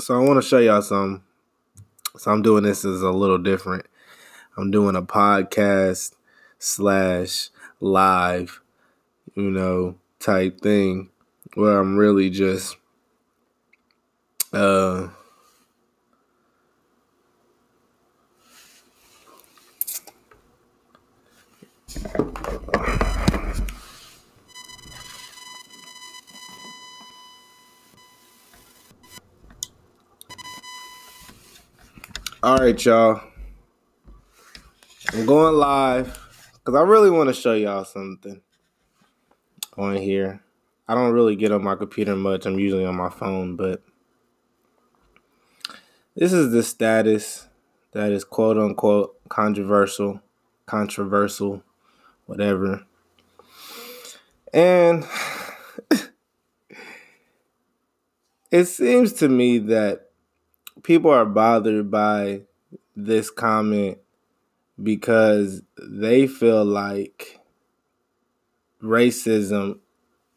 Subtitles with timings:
[0.00, 1.24] So I want to show y'all some.
[2.16, 3.84] So I'm doing this as a little different.
[4.56, 6.12] I'm doing a podcast
[6.60, 7.50] slash
[7.80, 8.60] live,
[9.34, 11.10] you know, type thing
[11.54, 12.76] where I'm really just
[14.52, 15.08] uh
[32.40, 33.20] All right, y'all.
[35.12, 36.16] I'm going live
[36.52, 38.40] because I really want to show y'all something
[39.76, 40.40] on here.
[40.86, 42.46] I don't really get on my computer much.
[42.46, 43.82] I'm usually on my phone, but
[46.14, 47.48] this is the status
[47.90, 50.22] that is quote unquote controversial,
[50.64, 51.64] controversial,
[52.26, 52.86] whatever.
[54.54, 55.04] And
[58.52, 60.07] it seems to me that
[60.82, 62.42] people are bothered by
[62.96, 63.98] this comment
[64.82, 67.40] because they feel like
[68.82, 69.78] racism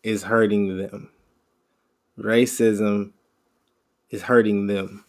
[0.03, 1.11] is hurting them.
[2.17, 3.11] Racism
[4.09, 5.05] is hurting them.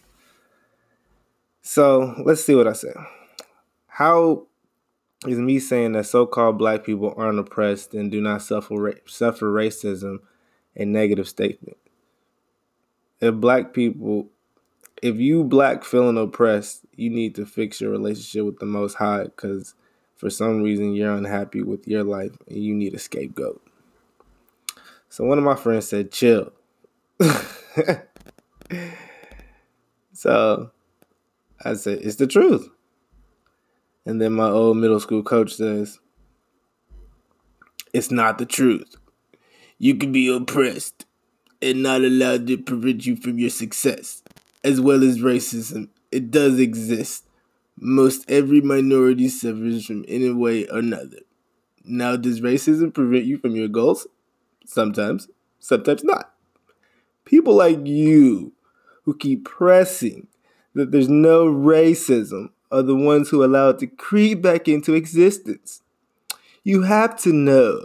[1.61, 2.93] So let's see what I say.
[3.87, 4.47] How
[5.25, 10.17] is me saying that so-called black people aren't oppressed and do not suffer suffer racism
[10.75, 11.77] a negative statement?
[13.21, 14.29] If black people
[15.03, 19.23] if you black feeling oppressed, you need to fix your relationship with the Most High
[19.23, 19.75] because
[20.15, 23.61] for some reason you're unhappy with your life and you need a scapegoat.
[25.09, 26.53] So one of my friends said, "Chill."
[30.13, 30.71] so
[31.65, 32.69] I said, "It's the truth."
[34.05, 35.99] And then my old middle school coach says,
[37.93, 38.95] "It's not the truth.
[39.77, 41.05] You can be oppressed
[41.61, 44.22] and not allowed to prevent you from your success."
[44.63, 45.89] As well as racism.
[46.11, 47.25] It does exist.
[47.77, 51.19] Most every minority suffers from any way or another.
[51.83, 54.07] Now, does racism prevent you from your goals?
[54.65, 55.27] Sometimes,
[55.59, 56.33] sometimes not.
[57.25, 58.53] People like you
[59.03, 60.27] who keep pressing
[60.73, 65.81] that there's no racism are the ones who allow it to creep back into existence.
[66.63, 67.83] You have to know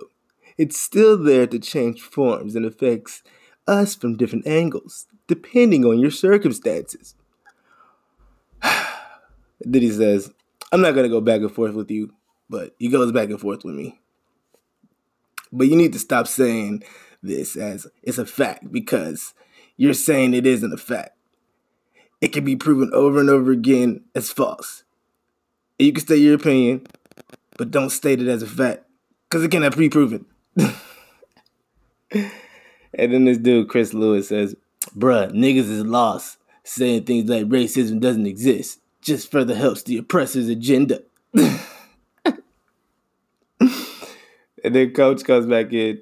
[0.57, 3.23] it's still there to change forms and affects
[3.67, 7.15] us from different angles depending on your circumstances.
[8.63, 10.33] then he says,
[10.73, 12.13] I'm not going to go back and forth with you,
[12.51, 14.01] but he goes back and forth with me.
[15.53, 16.83] But you need to stop saying
[17.23, 19.35] this as it's a fact because
[19.77, 21.17] you're saying it isn't a fact.
[22.21, 24.83] It can be proven over and over again as false.
[25.79, 26.87] And you can state your opinion,
[27.57, 28.85] but don't state it as a fact
[29.29, 30.27] because it cannot be proven.
[30.57, 30.73] and
[32.93, 34.57] then this dude, Chris Lewis, says,
[34.97, 38.81] Bruh, niggas is lost, saying things like racism doesn't exist.
[39.01, 41.03] Just further helps the oppressor's agenda.
[41.35, 41.55] and
[44.63, 46.01] then coach comes back in.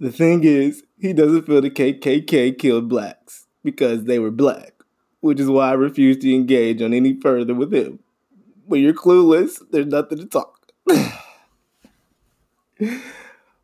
[0.00, 4.72] The thing is, he doesn't feel the KKK killed blacks because they were black,
[5.20, 8.00] which is why I refuse to engage on any further with him.
[8.66, 10.72] When you're clueless, there's nothing to talk.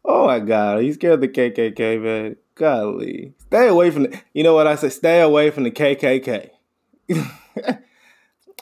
[0.05, 2.37] oh my god, he's scared of the KKK, man.
[2.61, 3.33] Golly.
[3.39, 4.91] Stay away from the, you know what I say?
[4.91, 6.51] Stay away from the KKK.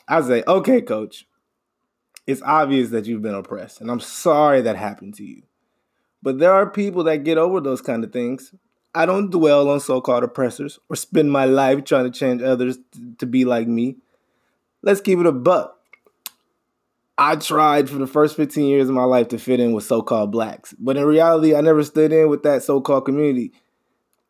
[0.08, 1.26] I say, okay, coach,
[2.24, 5.42] it's obvious that you've been oppressed, and I'm sorry that happened to you.
[6.22, 8.54] But there are people that get over those kind of things.
[8.94, 12.78] I don't dwell on so called oppressors or spend my life trying to change others
[13.18, 13.96] to be like me.
[14.80, 15.76] Let's keep it a buck.
[17.18, 20.02] I tried for the first 15 years of my life to fit in with so
[20.02, 23.52] called blacks, but in reality, I never stood in with that so called community.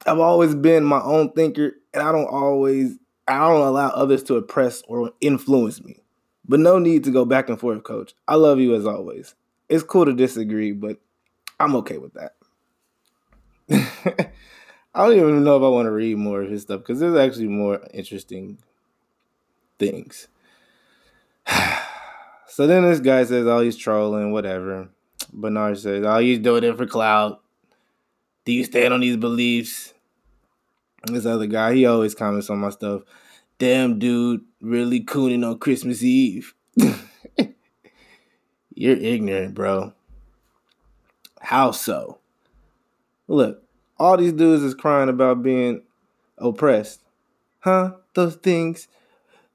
[0.06, 4.36] I've always been my own thinker, and I don't always I don't allow others to
[4.36, 6.00] oppress or influence me.
[6.46, 8.14] But no need to go back and forth, coach.
[8.26, 9.34] I love you as always.
[9.68, 10.98] It's cool to disagree, but
[11.60, 12.34] I'm okay with that.
[14.94, 17.18] I don't even know if I want to read more of his stuff because there's
[17.18, 18.58] actually more interesting
[19.78, 20.28] things.
[22.46, 24.88] so then this guy says, "Oh, he's trolling, whatever."
[25.34, 27.42] Bernard says, "Oh, he's doing it for clout."
[28.48, 29.92] Do you stand on these beliefs?
[31.04, 33.02] This other guy, he always comments on my stuff.
[33.58, 36.54] Damn, dude, really cooning on Christmas Eve.
[38.74, 39.92] You're ignorant, bro.
[41.42, 42.20] How so?
[43.26, 43.62] Look,
[43.98, 45.82] all these dudes is crying about being
[46.38, 47.02] oppressed.
[47.60, 47.96] Huh?
[48.14, 48.88] Those things,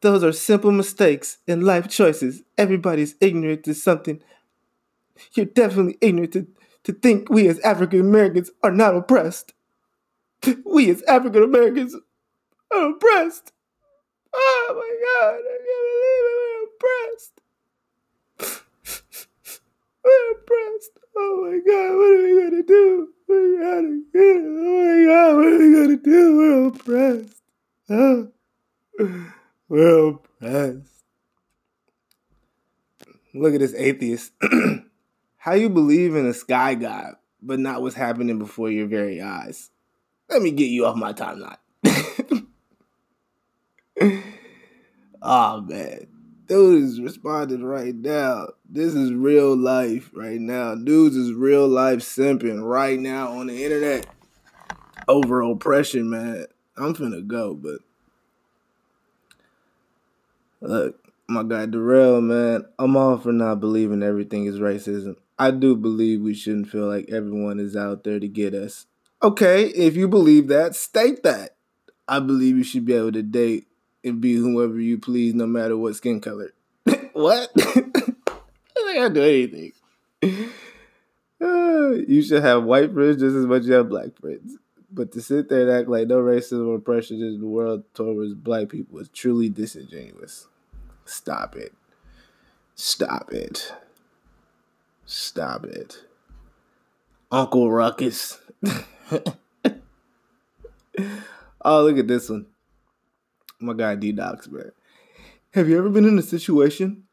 [0.02, 2.44] those are simple mistakes and life choices.
[2.60, 4.22] Everybody's ignorant to something.
[5.34, 6.46] You're definitely ignorant to
[6.84, 9.54] to think we as African Americans are not oppressed.
[10.66, 11.96] We as African Americans
[12.74, 13.52] I'm oppressed.
[14.34, 16.38] Oh my god, I can't believe it.
[16.40, 16.64] We're
[17.08, 17.36] oppressed.
[20.04, 20.94] We're oppressed.
[21.16, 23.10] Oh my god, what are we gonna do?
[23.28, 24.42] We're out of here.
[24.46, 26.38] Oh my god, what are we gonna do?
[26.38, 27.44] We're oppressed.
[27.90, 28.32] Oh.
[29.70, 31.04] We're oppressed.
[33.36, 34.32] Look at this atheist.
[35.44, 39.72] How you believe in a sky god, but not what's happening before your very eyes?
[40.30, 41.58] Let me get you off my timeline.
[45.22, 46.08] oh man.
[46.48, 48.52] Dude is responding right now.
[48.70, 50.76] This is real life right now.
[50.76, 54.08] Dudes is real life simping right now on the internet
[55.10, 56.46] over oppression, man.
[56.78, 57.80] I'm finna go, but
[60.62, 65.18] look, my guy Darrell, man, I'm all for not believing everything is racism.
[65.38, 68.86] I do believe we shouldn't feel like everyone is out there to get us.
[69.22, 71.56] Okay, if you believe that, state that.
[72.08, 73.68] I believe you should be able to date
[74.04, 76.54] and be whoever you please, no matter what skin color.
[77.14, 77.50] what?
[77.56, 77.82] I
[78.76, 79.72] think I do anything.
[82.08, 84.58] You should have white friends just as much as you have black friends.
[84.90, 88.34] But to sit there and act like no racism or oppression in the world towards
[88.34, 90.48] black people is truly disingenuous.
[91.04, 91.74] Stop it.
[92.76, 93.74] Stop it.
[95.06, 96.04] Stop it.
[97.32, 98.40] Uncle Ruckus.
[101.64, 102.46] oh, look at this one.
[103.60, 104.72] My guy D Docs, man.
[105.52, 107.04] Have you ever been in a situation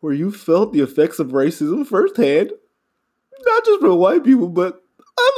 [0.00, 2.52] where you felt the effects of racism firsthand?
[3.44, 4.82] Not just from white people, but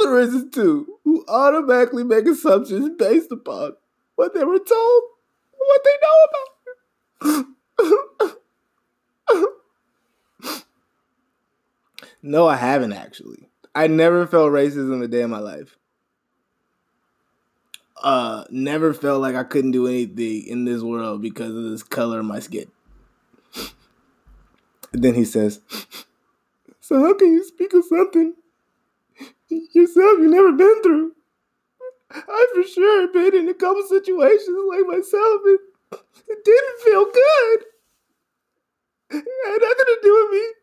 [0.01, 3.73] other races too, who automatically make assumptions based upon
[4.15, 5.03] what they were told,
[5.57, 7.45] what they know
[8.21, 8.35] about.
[12.21, 13.49] no, I haven't actually.
[13.75, 15.77] I never felt racism a day in my life.
[18.01, 22.19] Uh, never felt like I couldn't do anything in this world because of this color
[22.19, 22.71] of my skin.
[24.91, 25.61] then he says,
[26.79, 28.35] "So how can you speak of something
[29.49, 31.13] yourself you've never been through?"
[32.11, 35.59] I for sure been in a couple situations like myself, and
[36.27, 37.65] it didn't feel good.
[39.11, 40.58] It had nothing to do with me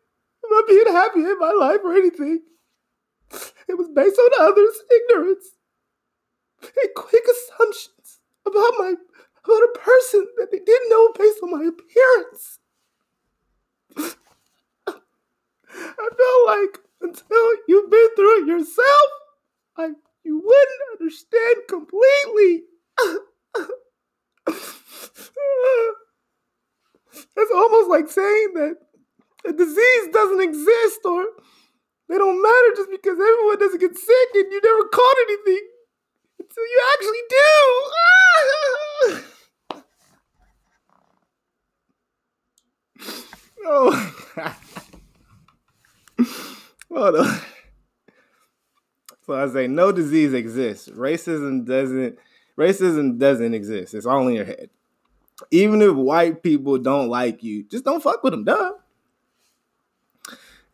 [0.51, 2.41] about being happy in my life or anything.
[3.67, 5.45] It was based on others' ignorance
[6.61, 8.93] and quick assumptions about my
[9.43, 12.59] about a person that they didn't know based on my appearance.
[15.69, 19.09] I felt like until you've been through it yourself,
[19.77, 19.89] I
[20.23, 22.63] you wouldn't understand completely.
[27.35, 28.77] It's almost like saying that
[29.47, 31.25] a disease doesn't exist or
[32.09, 35.67] they don't matter just because everyone doesn't get sick and you never caught anything
[36.39, 37.63] until you actually do.
[43.65, 44.13] oh.
[46.93, 47.39] Hold on.
[49.25, 50.87] So I say no disease exists.
[50.87, 52.17] Racism doesn't
[52.57, 53.93] racism doesn't exist.
[53.93, 54.69] It's all in your head.
[55.51, 58.71] Even if white people don't like you, just don't fuck with them, duh.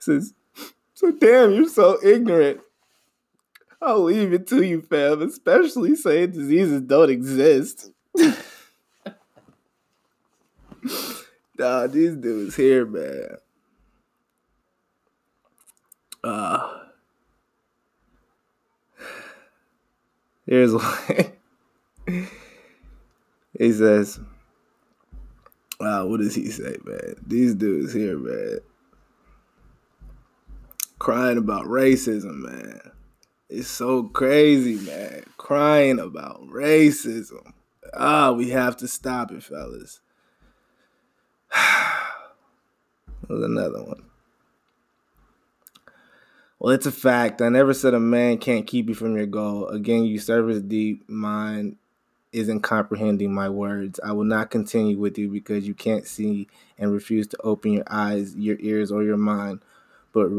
[0.03, 0.33] Says,
[0.93, 2.59] so damn, you're so ignorant.
[3.81, 7.91] I'll leave it to you, fam, especially saying diseases don't exist.
[11.57, 13.37] nah, these dudes here, man.
[16.23, 16.79] Uh,
[20.45, 20.97] here's one.
[23.59, 24.19] he says,
[25.79, 27.15] Wow, what does he say, man?
[27.27, 28.59] These dudes here, man,
[31.03, 32.79] crying about racism, man.
[33.49, 35.25] It's so crazy, man.
[35.35, 37.51] Crying about racism.
[37.93, 39.99] Ah, we have to stop it, fellas.
[43.27, 44.05] There's another one.
[46.57, 47.41] Well, it's a fact.
[47.41, 49.67] I never said a man can't keep you from your goal.
[49.67, 51.75] Again, you service deep mind
[52.31, 53.99] isn't comprehending my words.
[54.05, 57.83] I will not continue with you because you can't see and refuse to open your
[57.87, 59.59] eyes, your ears, or your mind,
[60.13, 60.29] but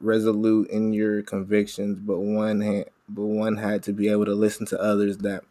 [0.00, 1.98] resolute in your convictions.
[1.98, 5.44] But one had, but one had to be able to listen to others that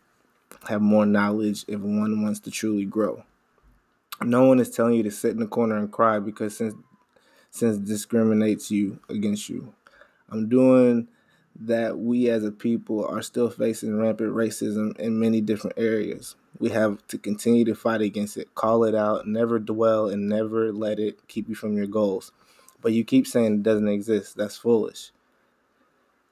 [0.68, 3.24] have more knowledge if one wants to truly grow.
[4.22, 6.75] No one is telling you to sit in the corner and cry because since
[7.52, 9.74] since discriminates you against you.
[10.30, 11.08] I'm doing
[11.58, 16.36] that we as a people are still facing rampant racism in many different areas.
[16.60, 20.74] We have to continue to fight against it, call it out, never dwell, and never
[20.74, 22.32] let it keep you from your goals.
[22.86, 24.38] But you keep saying it doesn't exist.
[24.38, 25.12] That's foolish.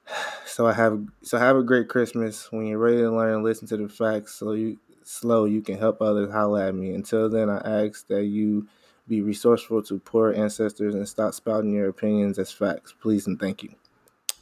[0.46, 2.52] So I have so have a great Christmas.
[2.52, 4.36] When you're ready to learn, listen to the facts.
[4.36, 6.32] So you slow, you can help others.
[6.32, 6.94] Holla at me.
[6.94, 8.68] Until then, I ask that you
[9.08, 12.94] be resourceful to poor ancestors and stop spouting your opinions as facts.
[13.02, 13.74] Please and thank you.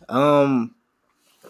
[0.10, 0.76] Um,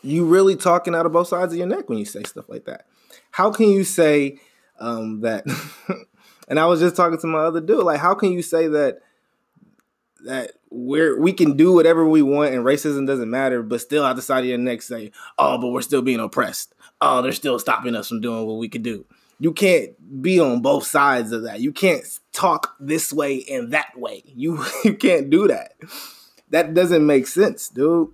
[0.04, 2.66] you really talking out of both sides of your neck when you say stuff like
[2.66, 2.86] that.
[3.32, 4.38] How can you say
[4.80, 5.44] um, that?
[6.48, 7.84] and I was just talking to my other dude.
[7.84, 9.00] Like, how can you say that
[10.26, 14.16] that we're we can do whatever we want and racism doesn't matter, but still at
[14.16, 16.74] the side of your neck say, "Oh, but we're still being oppressed.
[17.00, 19.06] Oh, they're still stopping us from doing what we could do."
[19.40, 21.62] You can't be on both sides of that.
[21.62, 24.24] You can't talk this way and that way.
[24.26, 25.74] You you can't do that.
[26.50, 28.10] That doesn't make sense, dude.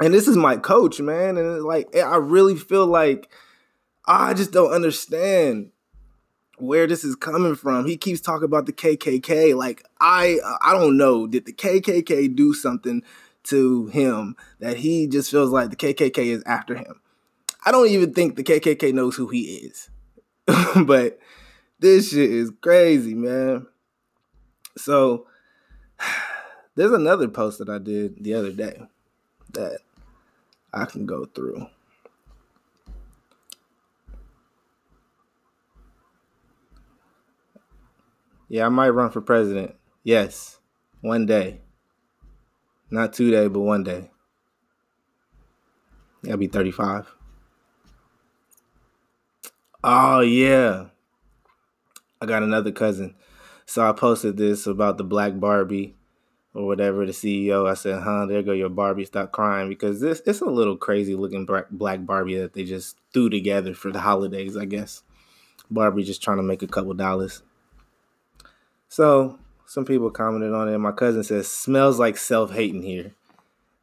[0.00, 3.30] And this is my coach, man, and like I really feel like
[4.06, 5.70] I just don't understand
[6.58, 7.86] where this is coming from.
[7.86, 9.56] He keeps talking about the KKK.
[9.56, 13.02] Like I I don't know, did the KKK do something
[13.44, 17.00] to him that he just feels like the KKK is after him?
[17.64, 19.90] I don't even think the KKK knows who he is.
[20.86, 21.18] but
[21.78, 23.66] this shit is crazy, man.
[24.76, 25.26] So
[26.74, 28.80] there's another post that I did the other day
[29.52, 29.80] that
[30.72, 31.66] I can go through.
[38.48, 39.74] Yeah, I might run for president.
[40.04, 40.60] Yes,
[41.00, 41.60] one day.
[42.90, 44.10] Not two day, but one day.
[46.28, 47.14] I'll be 35.
[49.82, 50.86] Oh, yeah.
[52.20, 53.14] I got another cousin.
[53.66, 55.96] So I posted this about the black Barbie
[56.54, 57.68] or whatever, the CEO.
[57.68, 59.68] I said, huh, there go your Barbie, stop crying.
[59.68, 63.90] Because this it's a little crazy looking black Barbie that they just threw together for
[63.90, 65.02] the holidays, I guess.
[65.70, 67.42] Barbie just trying to make a couple dollars.
[68.88, 70.78] So some people commented on it.
[70.78, 73.12] My cousin says, smells like self hating here.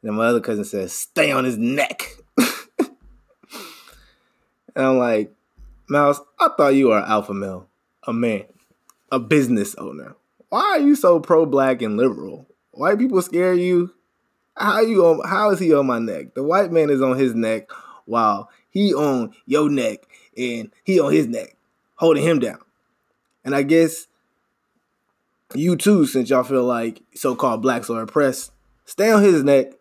[0.01, 2.09] And my other cousin says, stay on his neck.
[2.37, 2.89] and
[4.75, 5.33] I'm like,
[5.89, 7.67] Mouse, I thought you were an alpha male,
[8.03, 8.45] a man,
[9.11, 10.15] a business owner.
[10.49, 12.47] Why are you so pro black and liberal?
[12.71, 13.93] White people scare you?
[14.55, 16.35] How you on how is he on my neck?
[16.35, 17.69] The white man is on his neck
[18.05, 20.05] while he on your neck
[20.37, 21.55] and he on his neck,
[21.95, 22.59] holding him down.
[23.43, 24.07] And I guess
[25.55, 28.51] you too, since y'all feel like so-called blacks are oppressed,
[28.85, 29.73] stay on his neck.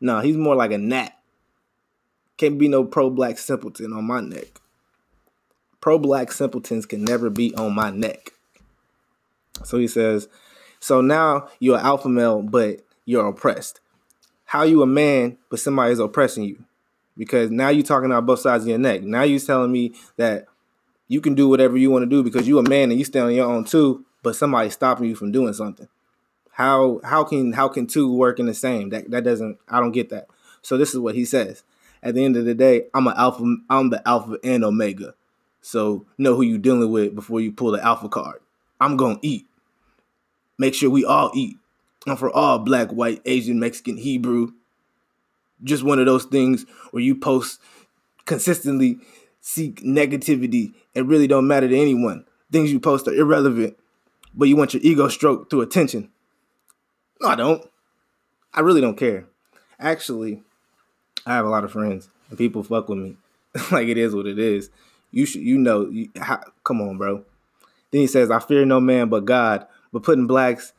[0.00, 1.16] Nah, he's more like a gnat.
[2.36, 4.60] Can't be no pro-black simpleton on my neck.
[5.80, 8.32] Pro-black simpletons can never be on my neck.
[9.64, 10.28] So he says,
[10.80, 13.80] so now you're an alpha male, but you're oppressed.
[14.44, 16.64] How you a man, but somebody is oppressing you?
[17.16, 19.02] Because now you're talking about both sides of your neck.
[19.02, 20.46] Now you're telling me that
[21.08, 23.26] you can do whatever you want to do because you're a man and you stand
[23.26, 25.88] on your own too, but somebody's stopping you from doing something.
[26.52, 28.90] How how can how can two work in the same?
[28.90, 30.26] That that doesn't I don't get that.
[30.62, 31.62] So this is what he says.
[32.02, 35.14] At the end of the day, I'm an alpha I'm the alpha and omega.
[35.60, 38.40] So know who you're dealing with before you pull the alpha card.
[38.80, 39.46] I'm gonna eat.
[40.58, 41.56] Make sure we all eat.
[42.06, 44.52] And for all black, white, Asian, Mexican, Hebrew,
[45.62, 47.60] just one of those things where you post
[48.24, 48.98] consistently
[49.40, 52.24] seek negativity and really don't matter to anyone.
[52.50, 53.76] Things you post are irrelevant
[54.34, 56.10] but you want your ego stroked through attention.
[57.20, 57.68] No, I don't.
[58.52, 59.26] I really don't care.
[59.78, 60.42] Actually,
[61.26, 63.16] I have a lot of friends and people fuck with me.
[63.70, 64.70] like it is what it is.
[65.10, 67.24] You should, you know, you, how, come on, bro.
[67.90, 70.74] Then he says, "I fear no man but God." But putting blacks,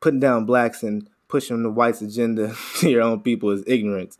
[0.00, 4.18] putting down blacks and pushing the whites' agenda to your own people is ignorance.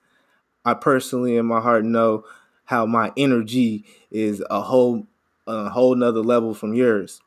[0.65, 2.25] I personally, in my heart, know
[2.65, 5.07] how my energy is a whole,
[5.47, 7.21] a whole nother level from yours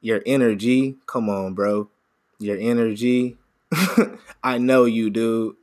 [0.00, 0.96] your energy.
[1.06, 1.88] Come on, bro.
[2.38, 3.36] Your energy.
[4.44, 5.56] I know you, dude.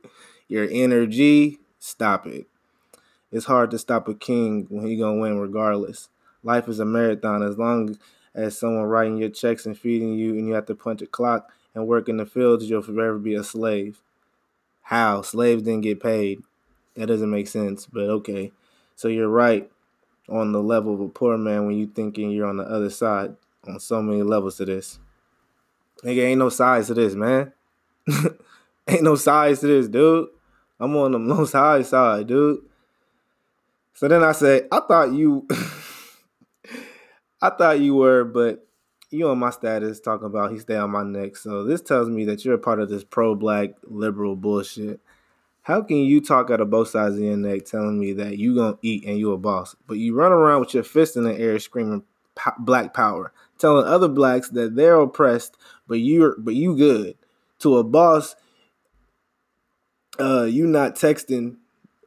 [0.48, 1.58] Your energy.
[1.78, 2.46] Stop it.
[3.32, 6.08] It's hard to stop a king when he gonna win regardless.
[6.42, 7.42] Life is a marathon.
[7.42, 7.98] As long
[8.34, 11.50] as someone writing your checks and feeding you, and you have to punch a clock
[11.74, 14.02] and work in the fields, you'll forever be a slave.
[14.82, 15.22] How?
[15.22, 16.42] Slaves didn't get paid.
[16.94, 18.52] That doesn't make sense, but okay.
[18.94, 19.70] So you're right
[20.28, 23.36] on the level of a poor man when you thinking you're on the other side
[23.68, 24.98] on so many levels to this.
[26.02, 27.52] Nigga, ain't no size to this, man.
[28.88, 30.28] ain't no size to this, dude.
[30.78, 32.60] I'm on the most high side, dude.
[33.94, 35.46] So then I said, I thought you
[37.42, 38.66] I thought you were, but
[39.10, 41.36] you on my status talking about he stay on my neck.
[41.36, 45.00] So this tells me that you're a part of this pro black liberal bullshit.
[45.62, 48.54] How can you talk out of both sides of your neck telling me that you
[48.56, 51.38] gonna eat and you a boss, but you run around with your fist in the
[51.38, 52.02] air screaming
[52.58, 53.32] black power?
[53.58, 55.56] Telling other blacks that they're oppressed,
[55.86, 57.16] but you're but you good.
[57.60, 58.34] To a boss,
[60.18, 61.56] uh, you not texting,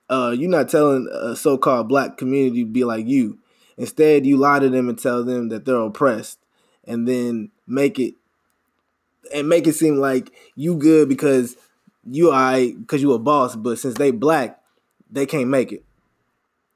[0.10, 3.40] uh, you not telling a so-called black community to be like you.
[3.78, 6.40] Instead, you lie to them and tell them that they're oppressed,
[6.86, 8.16] and then make it
[9.34, 11.56] and make it seem like you good because
[12.10, 13.56] you I because you a boss.
[13.56, 14.62] But since they black,
[15.10, 15.84] they can't make it.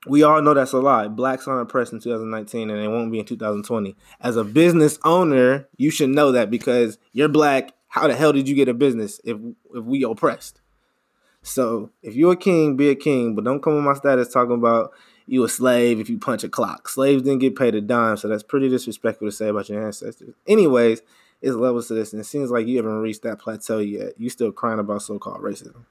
[0.08, 1.08] We all know that's a lie.
[1.08, 3.96] Blacks aren't oppressed in 2019 and they won't be in 2020.
[4.20, 7.74] As a business owner, you should know that because you're black.
[7.88, 9.38] How the hell did you get a business if
[9.74, 10.62] if we oppressed?
[11.44, 14.56] So if you're a king, be a king, but don't come on my status talking
[14.56, 14.92] about
[15.28, 16.90] you a slave if you punch a clock.
[16.90, 20.36] Slaves didn't get paid a dime, so that's pretty disrespectful to say about your ancestors.
[20.48, 21.02] Anyways,
[21.42, 24.14] it's levels to this, and it seems like you haven't reached that plateau yet.
[24.18, 25.86] You still crying about so-called racism.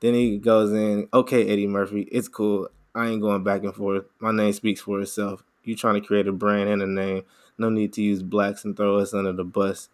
[0.00, 2.68] Then he goes in, okay, Eddie Murphy, it's cool.
[2.94, 4.04] I ain't going back and forth.
[4.18, 5.44] My name speaks for itself.
[5.64, 7.24] You trying to create a brand and a name.
[7.58, 9.88] No need to use blacks and throw us under the bus.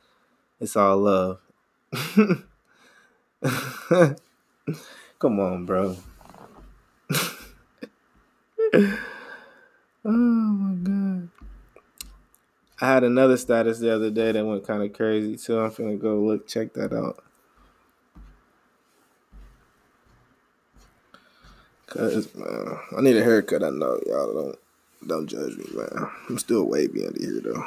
[0.61, 1.41] It's all love.
[5.19, 5.97] Come on, bro.
[8.75, 8.99] oh
[10.05, 11.29] my god.
[12.81, 15.59] I had another status the other day that went kind of crazy too.
[15.59, 17.23] I'm gonna go look, check that out.
[21.87, 23.63] Cause man, I need a haircut.
[23.63, 24.59] I know y'all don't
[25.07, 26.11] don't judge me, man.
[26.29, 27.65] I'm still wavy under here though.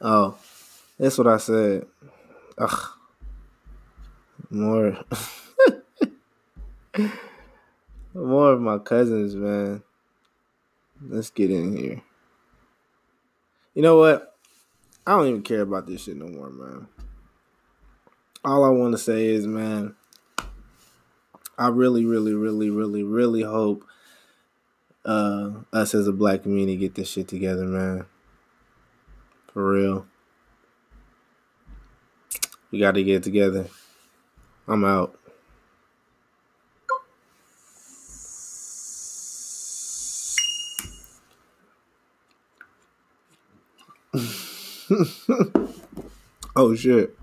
[0.00, 0.38] Oh,
[0.98, 1.86] that's what I said.
[2.56, 2.88] Ugh.
[4.50, 4.96] More.
[8.14, 9.82] More of my cousins, man.
[11.02, 12.02] Let's get in here.
[13.78, 14.34] You know what?
[15.06, 16.88] I don't even care about this shit no more, man.
[18.44, 19.94] All I want to say is, man,
[21.56, 23.84] I really, really, really, really, really hope
[25.04, 28.06] uh, us as a black community get this shit together, man.
[29.52, 30.06] For real.
[32.72, 33.66] We got to get together.
[34.66, 35.17] I'm out.
[46.56, 47.17] oh shit.